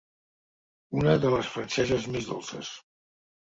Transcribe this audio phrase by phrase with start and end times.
[1.01, 2.73] Una de les franceses més dolces.